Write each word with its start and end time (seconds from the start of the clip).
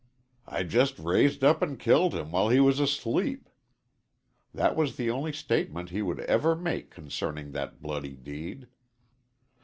"I 0.47 0.63
just 0.63 0.97
raised 0.97 1.43
up 1.43 1.61
and 1.61 1.77
killed 1.79 2.15
him 2.15 2.31
while 2.31 2.49
he 2.49 2.59
was 2.59 2.79
asleep!" 2.79 3.47
That 4.51 4.75
was 4.75 4.95
the 4.97 5.11
only 5.11 5.31
statement 5.31 5.91
he 5.91 6.01
would 6.01 6.21
ever 6.21 6.55
make 6.55 6.89
concerning 6.89 7.51
that 7.51 7.83
bloody 7.83 8.15
deed. 8.15 8.65